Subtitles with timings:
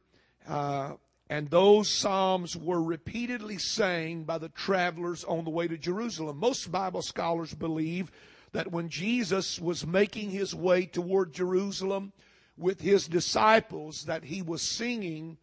[0.48, 0.94] Uh,
[1.30, 6.38] and those psalms were repeatedly sang by the travelers on the way to Jerusalem.
[6.38, 8.12] Most Bible scholars believe
[8.54, 12.14] that when Jesus was making his way toward Jerusalem
[12.58, 15.38] with his disciples, that he was singing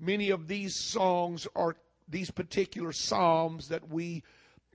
[0.00, 1.76] many of these songs or
[2.08, 4.24] these particular psalms that we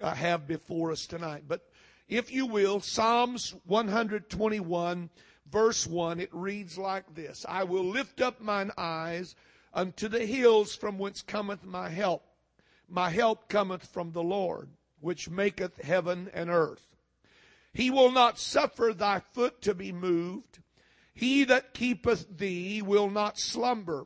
[0.01, 1.43] uh, have before us tonight.
[1.47, 1.67] But
[2.07, 5.09] if you will, Psalms 121
[5.53, 9.35] verse 1, it reads like this I will lift up mine eyes
[9.73, 12.25] unto the hills from whence cometh my help.
[12.89, 16.95] My help cometh from the Lord, which maketh heaven and earth.
[17.73, 20.59] He will not suffer thy foot to be moved.
[21.13, 24.05] He that keepeth thee will not slumber.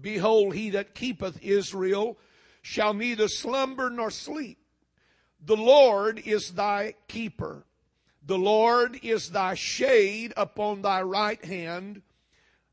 [0.00, 2.18] Behold, he that keepeth Israel
[2.62, 4.58] shall neither slumber nor sleep.
[5.46, 7.66] The Lord is thy keeper.
[8.26, 12.00] The Lord is thy shade upon thy right hand.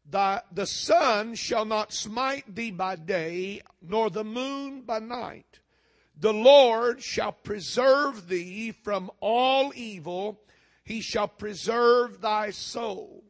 [0.09, 5.60] Thy, the sun shall not smite thee by day, nor the moon by night.
[6.18, 10.40] The Lord shall preserve thee from all evil.
[10.86, 13.24] He shall preserve thy soul.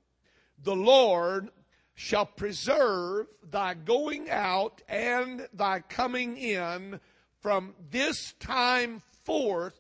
[0.64, 1.50] The Lord
[1.96, 7.00] shall preserve thy going out and thy coming in
[7.40, 9.02] from this time
[9.32, 9.80] forth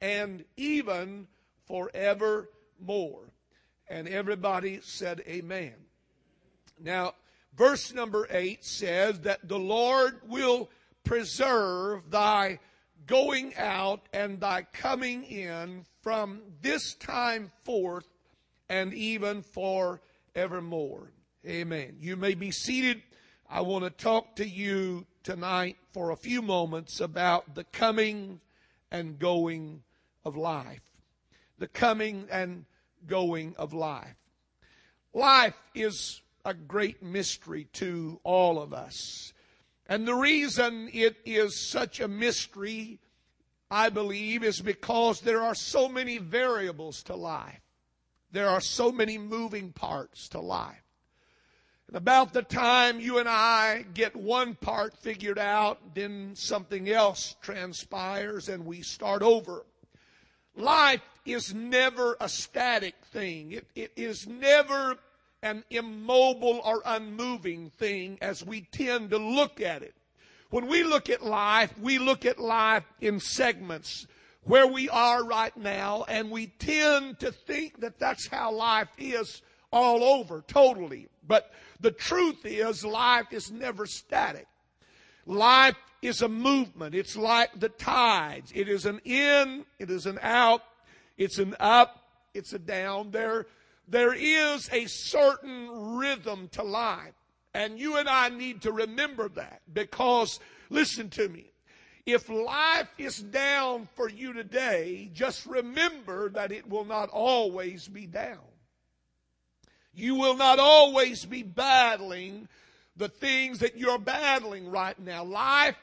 [0.00, 1.26] and even
[1.66, 3.32] forevermore.
[3.88, 5.74] And everybody said, Amen.
[6.80, 7.14] Now,
[7.56, 10.70] verse number 8 says that the Lord will
[11.02, 12.60] preserve thy
[13.06, 18.06] going out and thy coming in from this time forth
[18.68, 21.10] and even forevermore.
[21.44, 21.96] Amen.
[21.98, 23.02] You may be seated.
[23.50, 28.40] I want to talk to you tonight for a few moments about the coming
[28.92, 29.82] and going
[30.24, 30.92] of life
[31.62, 32.64] the coming and
[33.06, 34.16] going of life.
[35.14, 39.32] Life is a great mystery to all of us.
[39.86, 42.98] And the reason it is such a mystery,
[43.70, 47.60] I believe, is because there are so many variables to life.
[48.32, 50.81] There are so many moving parts to life.
[51.92, 57.36] And about the time you and I get one part figured out, then something else
[57.42, 59.66] transpires and we start over.
[60.56, 63.52] Life is never a static thing.
[63.52, 64.96] It, it is never
[65.42, 69.92] an immobile or unmoving thing as we tend to look at it.
[70.48, 74.06] When we look at life, we look at life in segments
[74.44, 79.42] where we are right now and we tend to think that that's how life is
[79.70, 81.08] all over, totally.
[81.26, 81.50] But
[81.82, 84.46] the truth is life is never static.
[85.26, 86.94] Life is a movement.
[86.94, 88.52] It's like the tides.
[88.54, 90.62] It is an in, it is an out,
[91.18, 92.02] it's an up,
[92.34, 93.10] it's a down.
[93.10, 93.46] There,
[93.88, 97.14] there is a certain rhythm to life.
[97.54, 100.40] And you and I need to remember that because,
[100.70, 101.52] listen to me,
[102.06, 108.06] if life is down for you today, just remember that it will not always be
[108.06, 108.40] down.
[109.94, 112.48] You will not always be battling
[112.96, 115.24] the things that you're battling right now.
[115.24, 115.76] Life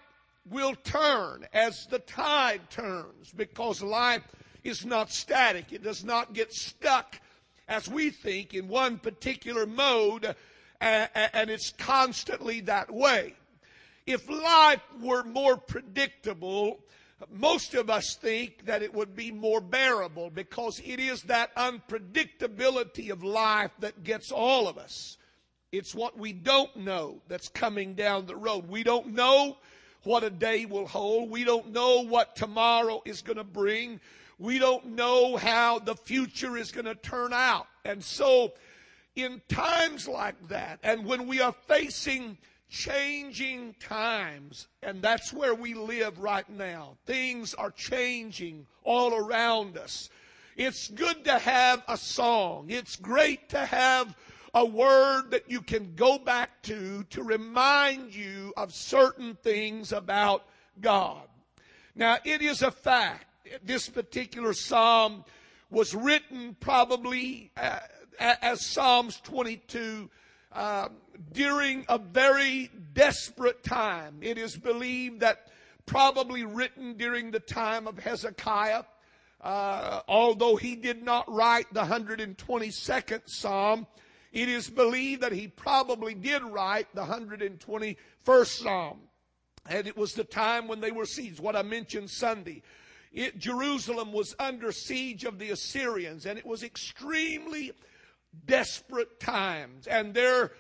[0.49, 4.23] will turn as the tide turns because life
[4.63, 5.71] is not static.
[5.71, 7.19] It does not get stuck
[7.67, 10.35] as we think in one particular mode
[10.81, 13.35] and, it's constantly that way.
[14.07, 16.79] If life were more predictable,
[17.31, 23.11] most of us think that it would be more bearable because it is that unpredictability
[23.11, 25.17] of life that gets all of us.
[25.71, 28.67] It's what we don't know that's coming down the road.
[28.67, 29.57] We don't know
[30.03, 31.29] what a day will hold.
[31.29, 33.99] We don't know what tomorrow is going to bring.
[34.39, 37.67] We don't know how the future is going to turn out.
[37.83, 38.53] And so,
[39.15, 42.37] in times like that, and when we are facing
[42.69, 46.97] changing times, and that's where we live right now.
[47.05, 50.09] Things are changing all around us.
[50.55, 52.67] It's good to have a song.
[52.69, 54.15] It's great to have
[54.53, 60.45] a word that you can go back to to remind you of certain things about
[60.81, 61.27] God.
[61.95, 63.25] Now, it is a fact.
[63.63, 65.23] This particular psalm
[65.69, 67.79] was written probably uh,
[68.19, 70.09] as Psalms 22
[70.51, 70.89] uh,
[71.31, 74.17] during a very desperate time.
[74.21, 75.47] It is believed that
[75.85, 78.83] probably written during the time of Hezekiah.
[79.41, 83.87] Uh, although he did not write the 122nd Psalm,
[84.31, 88.99] it is believed that he probably did write the 121st Psalm.
[89.67, 92.63] And it was the time when they were seized, what I mentioned Sunday.
[93.11, 97.71] It, Jerusalem was under siege of the Assyrians, and it was extremely
[98.45, 99.87] desperate times.
[99.87, 100.51] And there,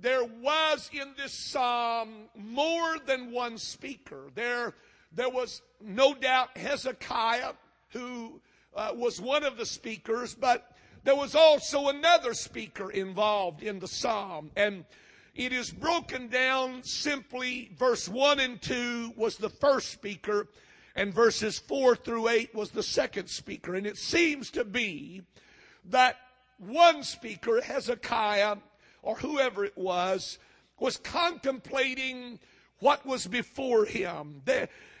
[0.00, 4.30] there was in this psalm more than one speaker.
[4.34, 4.74] There,
[5.12, 7.52] there was no doubt Hezekiah,
[7.90, 8.40] who
[8.74, 13.88] uh, was one of the speakers, but there was also another speaker involved in the
[13.88, 14.50] psalm.
[14.56, 14.84] And
[15.34, 20.48] it is broken down simply verse 1 and 2 was the first speaker,
[20.94, 23.74] and verses 4 through 8 was the second speaker.
[23.74, 25.22] And it seems to be
[25.86, 26.16] that
[26.60, 28.56] one speaker, Hezekiah,
[29.02, 30.38] or whoever it was,
[30.78, 32.38] was contemplating
[32.80, 34.42] what was before him.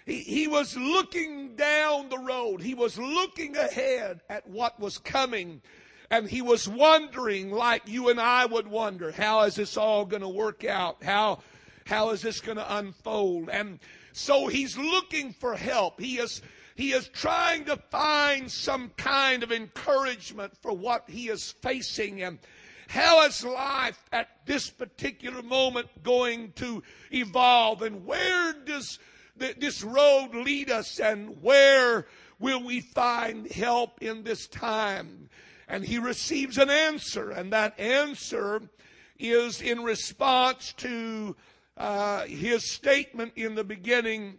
[0.06, 2.62] He, he was looking down the road.
[2.62, 5.62] He was looking ahead at what was coming.
[6.10, 10.22] And he was wondering, like you and I would wonder, how is this all going
[10.22, 11.02] to work out?
[11.02, 11.38] How,
[11.86, 13.48] how is this going to unfold?
[13.48, 13.78] And
[14.12, 16.00] so he's looking for help.
[16.00, 16.42] He is,
[16.74, 22.22] he is trying to find some kind of encouragement for what he is facing.
[22.22, 22.38] And
[22.88, 26.82] how is life at this particular moment going to
[27.12, 27.82] evolve?
[27.82, 28.98] And where does
[29.36, 30.98] this road lead us?
[30.98, 32.06] And where
[32.38, 35.28] will we find help in this time?
[35.68, 38.60] And he receives an answer, and that answer
[39.20, 41.36] is in response to
[41.76, 44.38] uh, his statement in the beginning,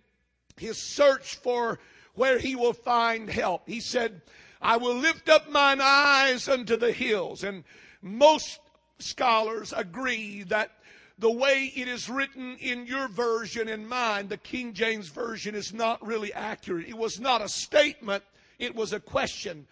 [0.57, 1.80] his search for
[2.15, 3.67] where he will find help.
[3.67, 4.21] He said,
[4.61, 7.43] I will lift up mine eyes unto the hills.
[7.43, 7.63] And
[8.01, 8.59] most
[8.99, 10.71] scholars agree that
[11.17, 15.73] the way it is written in your version and mine, the King James Version, is
[15.73, 16.87] not really accurate.
[16.87, 18.23] It was not a statement,
[18.57, 19.67] it was a question.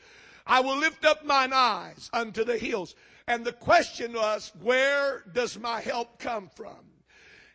[0.46, 2.96] I will lift up mine eyes unto the hills.
[3.28, 6.89] And the question was, where does my help come from?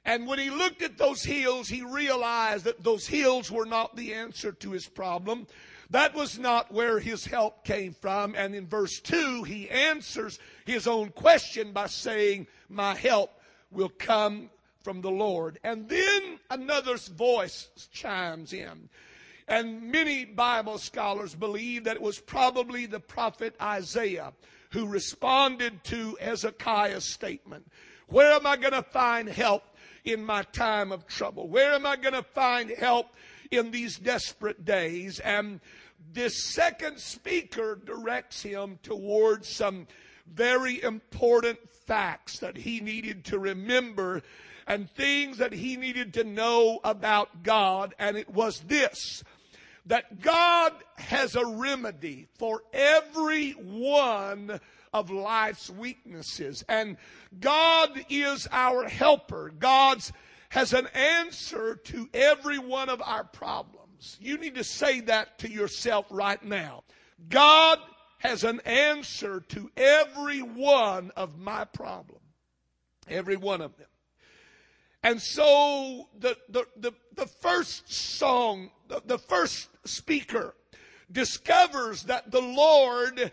[0.04, 4.12] And when he looked at those hills, he realized that those hills were not the
[4.12, 5.46] answer to his problem.
[5.90, 8.34] That was not where his help came from.
[8.34, 13.30] And in verse 2, he answers his own question by saying, My help
[13.70, 14.50] will come
[14.82, 15.58] from the Lord.
[15.64, 18.88] And then another voice chimes in.
[19.48, 24.32] And many Bible scholars believe that it was probably the prophet Isaiah
[24.70, 27.70] who responded to Hezekiah's statement.
[28.08, 29.62] Where am I going to find help
[30.04, 31.48] in my time of trouble?
[31.48, 33.08] Where am I going to find help
[33.50, 35.20] in these desperate days?
[35.20, 35.60] And
[36.12, 39.86] this second speaker directs him towards some
[40.32, 44.22] very important facts that he needed to remember
[44.66, 47.94] and things that he needed to know about God.
[47.98, 49.22] And it was this
[49.86, 54.58] that God has a remedy for every one
[54.94, 56.64] of life's weaknesses.
[56.68, 56.96] And
[57.40, 59.52] God is our helper.
[59.58, 60.12] God's
[60.50, 64.16] has an answer to every one of our problems.
[64.20, 66.84] You need to say that to yourself right now.
[67.28, 67.80] God
[68.18, 72.20] has an answer to every one of my problems.
[73.08, 73.88] Every one of them.
[75.02, 80.54] And so the, the, the, the first song, the, the first speaker
[81.10, 83.32] discovers that the Lord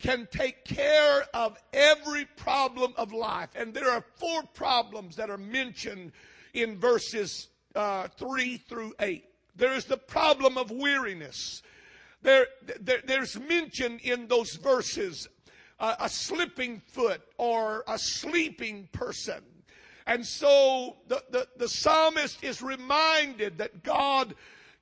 [0.00, 3.50] can take care of every problem of life.
[3.54, 6.12] And there are four problems that are mentioned
[6.54, 9.24] in verses uh, 3 through 8.
[9.56, 11.62] There is the problem of weariness.
[12.22, 12.46] There,
[12.80, 15.28] there, there's mentioned in those verses
[15.78, 19.42] a, a slipping foot or a sleeping person.
[20.06, 24.34] And so the, the, the psalmist is reminded that God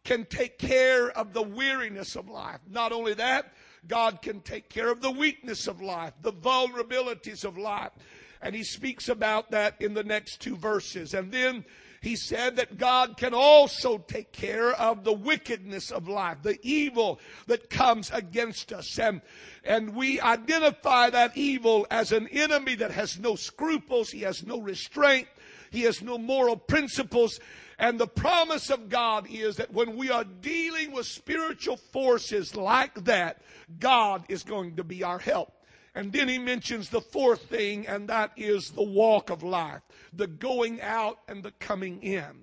[0.05, 2.61] can take care of the weariness of life.
[2.71, 3.53] Not only that,
[3.87, 7.93] God can take care of the weakness of life, the vulnerabilities of life.
[8.41, 11.15] And he speaks about that in the next two verses.
[11.15, 11.65] And then
[12.01, 17.19] he said that God can also take care of the wickedness of life, the evil
[17.47, 18.99] that comes against us.
[18.99, 19.21] And,
[19.65, 24.61] and we identify that evil as an enemy that has no scruples, he has no
[24.61, 25.27] restraint,
[25.71, 27.41] he has no moral principles.
[27.79, 33.05] And the promise of God is that when we are dealing with spiritual forces like
[33.05, 33.41] that,
[33.79, 35.53] God is going to be our help.
[35.95, 39.83] And then he mentions the fourth thing, and that is the walk of life,
[40.13, 42.43] the going out and the coming in.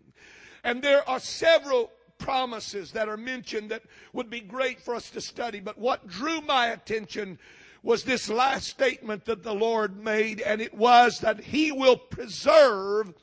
[0.64, 5.22] And there are several promises that are mentioned that would be great for us to
[5.22, 7.40] study, but what drew my attention
[7.84, 13.14] was this last statement that the Lord made, and it was that He will preserve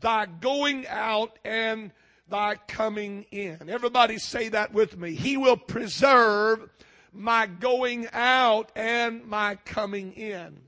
[0.00, 1.92] thy going out and
[2.28, 3.68] thy coming in.
[3.68, 5.14] Everybody say that with me.
[5.14, 6.68] He will preserve
[7.12, 10.58] my going out and my coming in.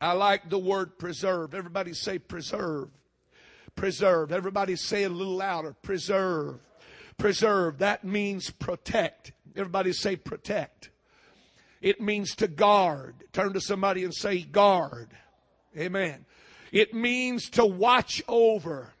[0.00, 1.54] I like the word preserve.
[1.54, 2.88] Everybody say preserve.
[3.74, 4.32] Preserve.
[4.32, 5.74] Everybody say it a little louder.
[5.82, 6.58] Preserve.
[7.18, 7.78] Preserve.
[7.78, 9.32] That means protect.
[9.54, 10.90] Everybody say protect.
[11.82, 13.14] It means to guard.
[13.32, 15.10] Turn to somebody and say guard.
[15.76, 16.24] Amen.
[16.72, 18.92] It means to watch over.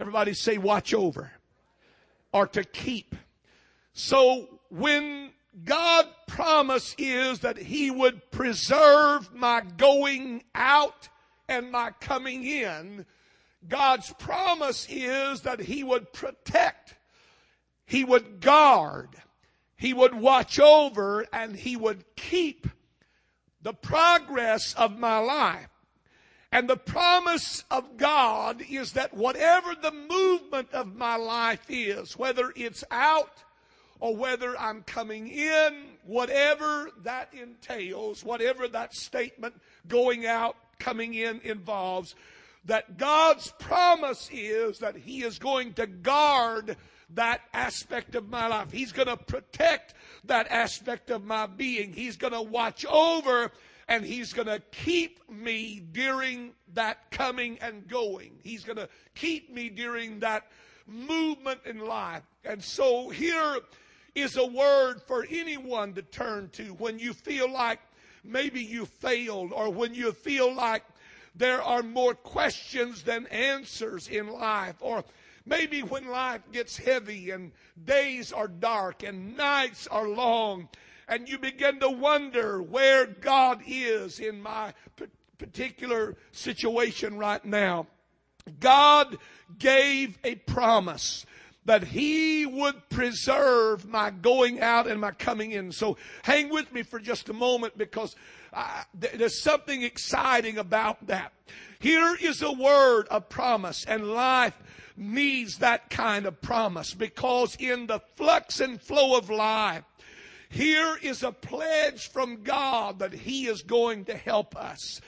[0.00, 1.32] Everybody say watch over.
[2.32, 3.14] Or to keep.
[3.92, 5.30] So when
[5.64, 11.08] God promise is that He would preserve my going out
[11.48, 13.06] and my coming in.
[13.66, 16.94] God's promise is that He would protect,
[17.86, 19.08] He would guard,
[19.76, 22.68] He would watch over, and He would keep
[23.62, 25.68] the progress of my life.
[26.50, 32.52] And the promise of God is that whatever the movement of my life is, whether
[32.56, 33.44] it's out
[34.00, 41.40] or whether I'm coming in, whatever that entails, whatever that statement going out, coming in
[41.42, 42.14] involves,
[42.64, 46.76] that God's promise is that He is going to guard
[47.10, 48.70] that aspect of my life.
[48.70, 51.92] He's going to protect that aspect of my being.
[51.92, 53.50] He's going to watch over
[53.88, 58.32] and He's going to keep me during that coming and going.
[58.42, 60.46] He's going to keep me during that
[60.86, 62.22] movement in life.
[62.44, 63.58] And so here
[64.14, 67.80] is a word for anyone to turn to when you feel like
[68.24, 70.82] maybe you failed or when you feel like
[71.34, 75.04] there are more questions than answers in life or
[75.46, 77.52] maybe when life gets heavy and
[77.84, 80.68] days are dark and nights are long
[81.08, 84.74] and you begin to wonder where God is in my
[85.38, 87.86] particular situation right now.
[88.60, 89.16] God
[89.58, 91.24] gave a promise
[91.64, 95.70] that he would preserve my going out and my coming in.
[95.70, 98.16] So hang with me for just a moment because
[98.54, 101.32] uh, there's something exciting about that.
[101.78, 104.56] Here is a word of promise and life
[104.96, 109.84] needs that kind of promise because in the flux and flow of life,
[110.48, 115.00] here is a pledge from God that He is going to help us.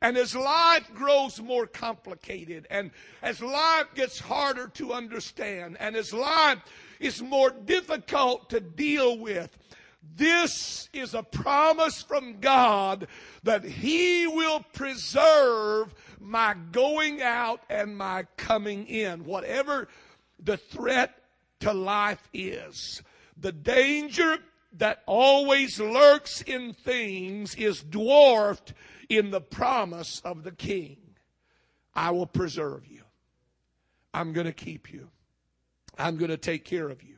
[0.00, 2.90] And as life grows more complicated and
[3.22, 6.58] as life gets harder to understand and as life
[7.00, 9.56] is more difficult to deal with,
[10.14, 13.08] this is a promise from God
[13.42, 19.24] that He will preserve my going out and my coming in.
[19.24, 19.88] Whatever
[20.42, 21.18] the threat
[21.60, 23.02] to life is,
[23.36, 24.38] the danger
[24.78, 28.74] that always lurks in things is dwarfed
[29.08, 30.98] in the promise of the king.
[31.94, 33.02] I will preserve you.
[34.12, 35.08] I'm going to keep you.
[35.98, 37.16] I'm going to take care of you.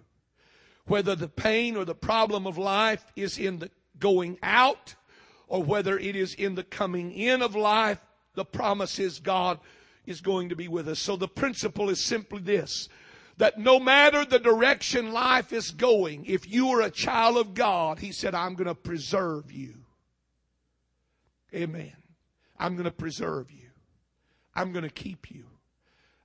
[0.86, 4.94] Whether the pain or the problem of life is in the going out
[5.48, 7.98] or whether it is in the coming in of life,
[8.34, 9.58] the promise is God
[10.06, 10.98] is going to be with us.
[10.98, 12.88] So the principle is simply this
[13.38, 17.98] that no matter the direction life is going, if you are a child of God,
[17.98, 19.74] He said, I'm going to preserve you.
[21.54, 21.92] Amen.
[22.58, 23.70] I'm going to preserve you.
[24.54, 25.44] I'm going to keep you.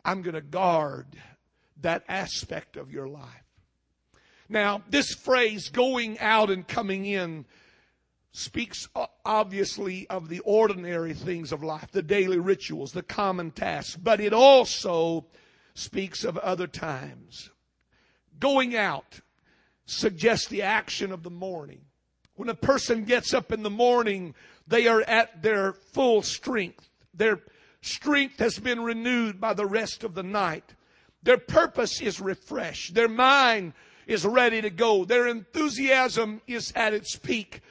[0.03, 1.05] I'm going to guard
[1.81, 3.29] that aspect of your life.
[4.49, 7.45] Now, this phrase, going out and coming in,
[8.31, 13.95] speaks uh, obviously of the ordinary things of life, the daily rituals, the common tasks,
[13.95, 15.25] but it also
[15.73, 17.49] speaks of other times.
[18.39, 19.21] Going out
[19.85, 21.81] suggests the action of the morning.
[22.35, 24.33] When a person gets up in the morning,
[24.67, 26.89] They are at their full strength.
[27.13, 27.41] Their
[27.81, 30.73] strength has been renewed by the rest of the night.
[31.21, 32.93] Their purpose is refreshed.
[32.93, 33.73] Their mind
[34.07, 35.05] is ready to go.
[35.05, 37.61] Their enthusiasm is at its peak.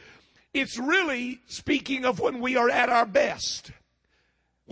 [0.55, 3.73] It's really speaking of when we are at our best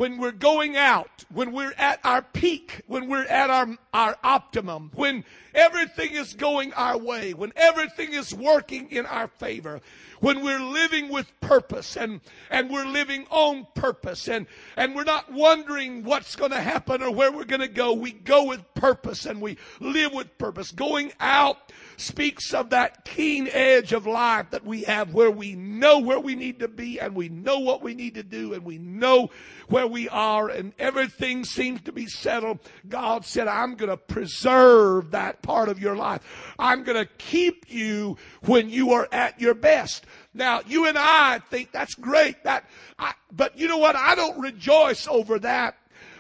[0.00, 4.90] when we're going out, when we're at our peak, when we're at our, our optimum,
[4.94, 9.80] when everything is going our way, when everything is working in our favor,
[10.20, 12.20] when we're living with purpose and,
[12.50, 17.11] and we're living on purpose and, and we're not wondering what's going to happen or
[17.11, 17.94] where we're going to go.
[17.94, 20.70] We go with purpose and we live with purpose.
[20.70, 25.99] Going out speaks of that keen edge of life that we have where we know
[25.99, 28.78] where we need to be and we know what we need to do and we
[28.78, 29.30] know
[29.68, 32.59] where we are and everything seems to be settled.
[32.88, 36.20] God said, I'm going to preserve that part of your life.
[36.58, 40.06] I'm going to keep you when you are at your best.
[40.32, 42.44] Now, you and I think that's great.
[42.44, 42.64] That,
[42.99, 43.96] I, but you know what?
[43.96, 45.76] I don't rejoice over that.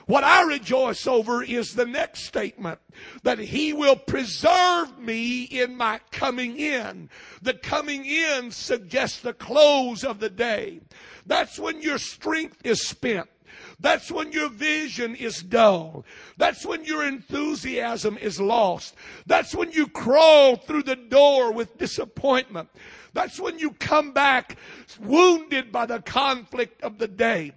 [0.06, 2.80] What I rejoice over is the next statement
[3.22, 7.08] that he will preserve me in my coming in.
[7.42, 10.80] The coming in suggests the close of the day.
[11.26, 13.28] That's when your strength is spent.
[13.78, 16.04] That's when your vision is dull.
[16.36, 18.94] That's when your enthusiasm is lost.
[19.26, 22.68] That's when you crawl through the door with disappointment.
[23.12, 24.56] That's when you come back
[25.00, 27.52] wounded by the conflict of the day.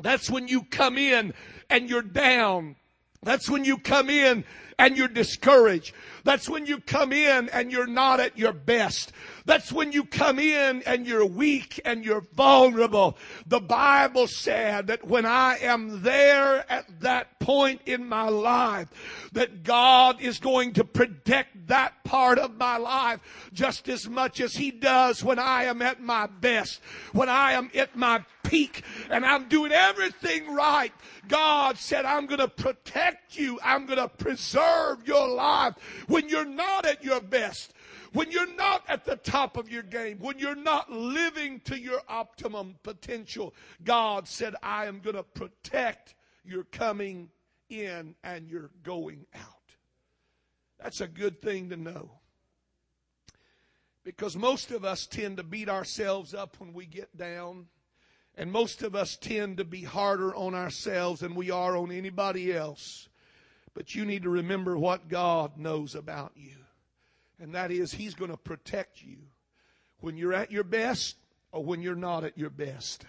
[0.00, 1.34] That's when you come in
[1.68, 2.76] and you're down.
[3.22, 4.44] That's when you come in
[4.80, 5.94] and you're discouraged.
[6.24, 9.12] That's when you come in and you're not at your best.
[9.44, 13.18] That's when you come in and you're weak and you're vulnerable.
[13.46, 18.88] The Bible said that when I am there at that point in my life,
[19.32, 23.20] that God is going to protect that part of my life
[23.52, 26.80] just as much as He does when I am at my best,
[27.12, 30.92] when I am at my peak and I'm doing everything right.
[31.28, 33.58] God said, I'm going to protect you.
[33.62, 34.69] I'm going to preserve
[35.04, 35.74] your life
[36.08, 37.72] when you're not at your best,
[38.12, 42.00] when you're not at the top of your game, when you're not living to your
[42.08, 47.30] optimum potential, God said, I am going to protect your coming
[47.68, 49.74] in and your going out.
[50.82, 52.10] That's a good thing to know.
[54.02, 57.66] Because most of us tend to beat ourselves up when we get down.
[58.34, 62.52] And most of us tend to be harder on ourselves than we are on anybody
[62.52, 63.09] else.
[63.74, 66.56] But you need to remember what God knows about you.
[67.38, 69.18] And that is, He's going to protect you
[70.00, 71.16] when you're at your best
[71.52, 73.04] or when you're not at your best.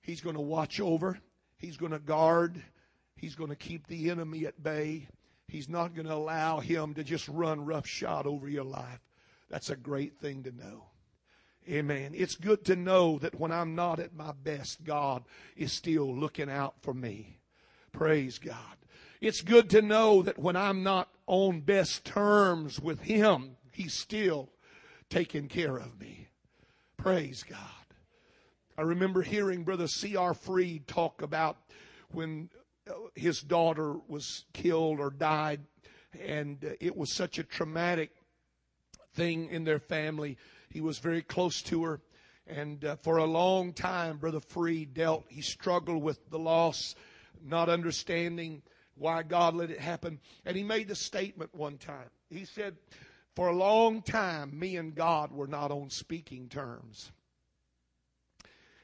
[0.00, 1.18] He's going to watch over.
[1.58, 2.62] He's going to guard.
[3.16, 5.08] He's going to keep the enemy at bay.
[5.48, 9.00] He's not going to allow him to just run roughshod over your life.
[9.50, 10.84] That's a great thing to know.
[11.68, 12.12] Amen.
[12.14, 15.24] It's good to know that when I'm not at my best, God
[15.56, 17.40] is still looking out for me.
[17.92, 18.77] Praise God.
[19.20, 24.50] It's good to know that when I'm not on best terms with Him, He's still
[25.10, 26.28] taking care of me.
[26.96, 27.58] Praise God.
[28.76, 30.34] I remember hearing Brother C.R.
[30.34, 31.56] Freed talk about
[32.12, 32.48] when
[32.88, 35.60] uh, his daughter was killed or died,
[36.20, 38.10] and uh, it was such a traumatic
[39.14, 40.38] thing in their family.
[40.70, 42.00] He was very close to her.
[42.46, 46.94] And uh, for a long time, Brother Freed dealt, he struggled with the loss,
[47.44, 48.62] not understanding
[48.98, 50.20] why God let it happen.
[50.44, 52.10] And he made the statement one time.
[52.30, 52.76] He said,
[53.34, 57.12] For a long time, me and God were not on speaking terms.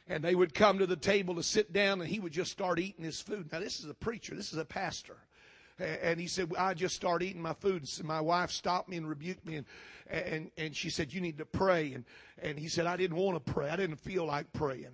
[0.06, 2.78] And they would come to the table to sit down, and he would just start
[2.78, 3.50] eating his food.
[3.50, 5.16] Now, this is a preacher, this is a pastor.
[5.78, 7.88] And he said, I just start eating my food.
[7.88, 9.56] So my wife stopped me and rebuked me.
[9.56, 9.66] And,
[10.08, 11.94] and, and she said, You need to pray.
[11.94, 12.04] And,
[12.40, 13.70] and he said, I didn't want to pray.
[13.70, 14.92] I didn't feel like praying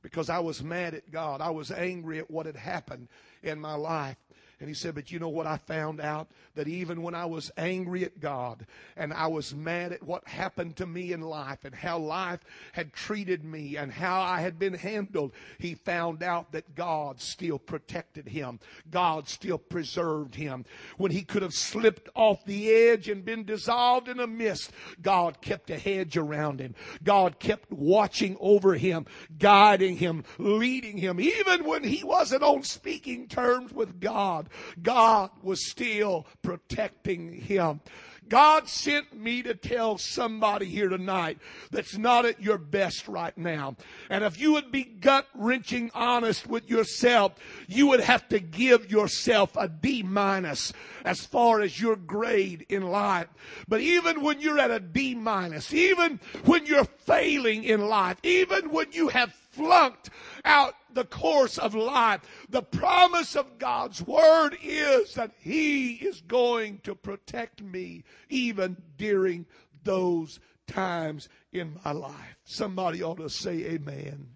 [0.00, 1.40] because I was mad at God.
[1.40, 3.08] I was angry at what had happened
[3.42, 4.16] in my life.
[4.64, 6.28] And he said, But you know what I found out?
[6.54, 8.64] That even when I was angry at God
[8.96, 12.40] and I was mad at what happened to me in life and how life
[12.72, 17.58] had treated me and how I had been handled, he found out that God still
[17.58, 18.58] protected him.
[18.90, 20.64] God still preserved him.
[20.96, 24.70] When he could have slipped off the edge and been dissolved in a mist,
[25.02, 26.74] God kept a hedge around him.
[27.02, 29.04] God kept watching over him,
[29.38, 34.48] guiding him, leading him, even when he wasn't on speaking terms with God.
[34.82, 35.30] God.
[35.42, 37.80] Was still protecting him.
[38.28, 41.38] God sent me to tell somebody here tonight
[41.70, 43.76] that's not at your best right now.
[44.08, 47.34] And if you would be gut wrenching honest with yourself,
[47.68, 50.72] you would have to give yourself a D minus
[51.04, 53.28] as far as your grade in life.
[53.68, 58.70] But even when you're at a D minus, even when you're failing in life, even
[58.70, 60.10] when you have flunked
[60.44, 62.20] out the course of life.
[62.48, 69.46] The promise of God's word is that He is going to protect me even during
[69.82, 72.36] those times in my life.
[72.44, 74.28] Somebody ought to say amen.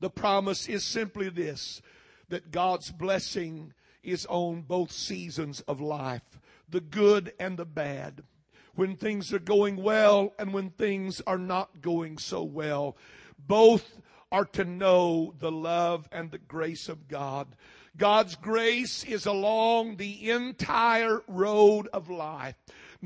[0.00, 1.80] The promise is simply this,
[2.28, 8.22] that God's blessing is on both seasons of life, the good and the bad
[8.74, 12.96] when things are going well and when things are not going so well.
[13.38, 14.00] Both
[14.32, 17.48] are to know the love and the grace of God.
[17.96, 22.56] God's grace is along the entire road of life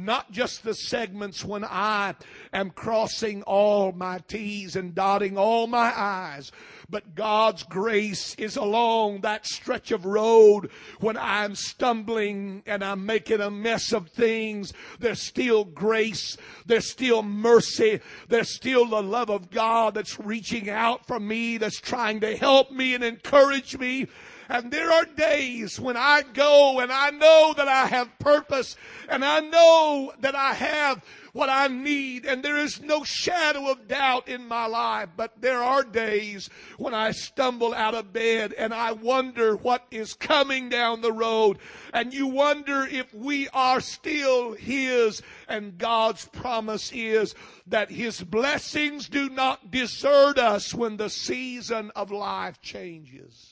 [0.04, 2.14] not just the segments when I
[2.52, 6.52] am crossing all my T's and dotting all my I's,
[6.88, 13.40] but God's grace is along that stretch of road when I'm stumbling and I'm making
[13.40, 14.72] a mess of things.
[14.98, 16.36] There's still grace.
[16.64, 18.00] There's still mercy.
[18.28, 22.70] There's still the love of God that's reaching out for me, that's trying to help
[22.70, 24.06] me and encourage me.
[24.50, 28.76] And there are days when I go and I know that I have purpose
[29.08, 33.88] and I know that I have what I need and there is no shadow of
[33.88, 35.10] doubt in my life.
[35.18, 40.14] But there are days when I stumble out of bed and I wonder what is
[40.14, 41.58] coming down the road
[41.92, 47.34] and you wonder if we are still His and God's promise is
[47.66, 53.47] that His blessings do not desert us when the season of life changes.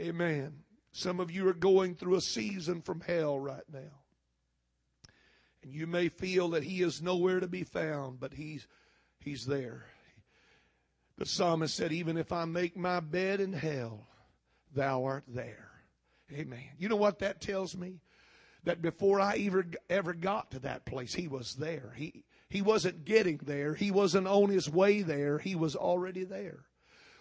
[0.00, 0.54] Amen.
[0.92, 4.00] Some of you are going through a season from hell right now.
[5.62, 8.66] And you may feel that he is nowhere to be found, but he's,
[9.18, 9.84] he's there.
[11.18, 14.06] The psalmist said, even if I make my bed in hell,
[14.74, 15.70] thou art there.
[16.32, 16.64] Amen.
[16.78, 18.00] You know what that tells me?
[18.64, 21.92] That before I ever, ever got to that place, he was there.
[21.94, 23.74] He, he wasn't getting there.
[23.74, 25.38] He wasn't on his way there.
[25.38, 26.64] He was already there.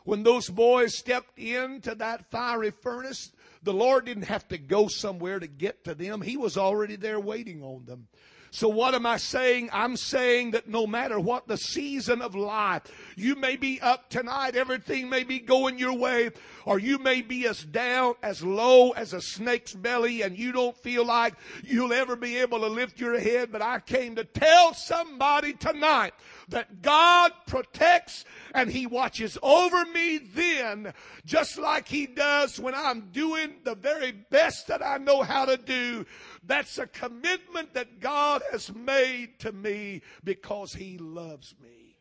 [0.03, 3.31] When those boys stepped into that fiery furnace,
[3.63, 6.21] the Lord didn't have to go somewhere to get to them.
[6.21, 8.07] He was already there waiting on them.
[8.51, 9.69] So what am I saying?
[9.71, 12.81] I'm saying that no matter what the season of life,
[13.15, 16.31] you may be up tonight, everything may be going your way,
[16.65, 20.75] or you may be as down, as low as a snake's belly, and you don't
[20.75, 24.73] feel like you'll ever be able to lift your head, but I came to tell
[24.73, 26.13] somebody tonight
[26.49, 30.93] that God protects and He watches over me then,
[31.25, 35.57] just like He does when I'm doing the very best that I know how to
[35.57, 36.05] do.
[36.43, 41.97] That's a commitment that God has made to me because He loves me.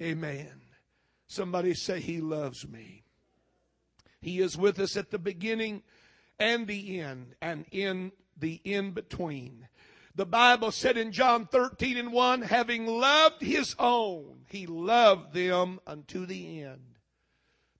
[0.00, 0.60] Amen.
[1.26, 3.02] Somebody say He loves me.
[4.20, 5.82] He is with us at the beginning
[6.38, 9.68] and the end and in the in between.
[10.16, 15.78] The Bible said in John 13 and 1, having loved his own, he loved them
[15.86, 16.96] unto the end.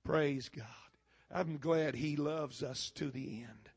[0.05, 0.67] Praise God.
[1.33, 3.71] I'm glad he loves us to the end.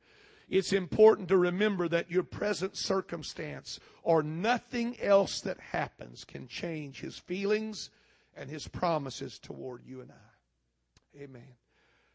[0.49, 6.99] It's important to remember that your present circumstance or nothing else that happens can change
[6.99, 7.89] his feelings
[8.35, 11.21] and his promises toward you and I.
[11.23, 11.55] Amen.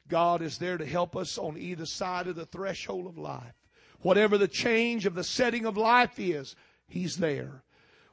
[0.09, 3.55] God is there to help us on either side of the threshold of life.
[4.01, 7.63] Whatever the change of the setting of life is, He's there.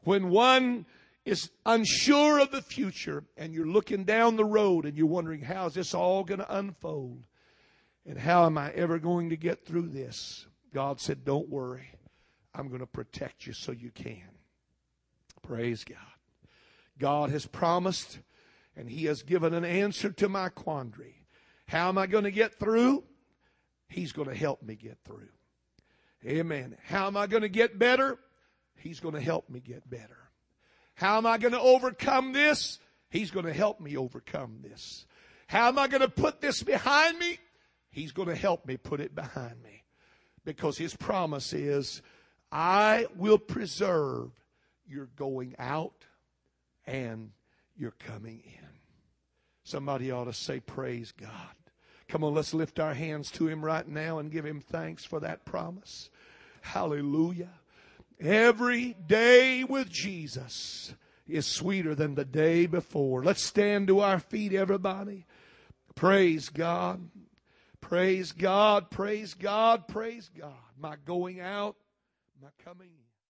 [0.03, 0.85] When one
[1.25, 5.67] is unsure of the future and you're looking down the road and you're wondering, how
[5.67, 7.23] is this all going to unfold?
[8.05, 10.47] And how am I ever going to get through this?
[10.73, 11.89] God said, don't worry.
[12.55, 14.23] I'm going to protect you so you can.
[15.43, 15.97] Praise God.
[16.97, 18.19] God has promised
[18.75, 21.23] and He has given an answer to my quandary.
[21.67, 23.03] How am I going to get through?
[23.87, 25.29] He's going to help me get through.
[26.25, 26.77] Amen.
[26.85, 28.17] How am I going to get better?
[28.75, 30.17] He's going to help me get better.
[30.93, 32.79] How am I going to overcome this?
[33.09, 35.05] He's going to help me overcome this.
[35.47, 37.37] How am I going to put this behind me?
[37.89, 39.83] He's going to help me put it behind me.
[40.45, 42.01] Because his promise is,
[42.51, 44.31] I will preserve
[44.87, 46.05] your going out
[46.85, 47.31] and
[47.75, 48.67] your coming in.
[49.63, 51.29] Somebody ought to say, Praise God.
[52.11, 55.21] Come on, let's lift our hands to Him right now and give Him thanks for
[55.21, 56.09] that promise.
[56.59, 57.47] Hallelujah.
[58.19, 60.93] Every day with Jesus
[61.25, 63.23] is sweeter than the day before.
[63.23, 65.25] Let's stand to our feet, everybody.
[65.95, 67.09] Praise God.
[67.79, 68.91] Praise God.
[68.91, 69.87] Praise God.
[69.87, 70.51] Praise God.
[70.77, 71.77] My going out
[72.41, 72.89] My coming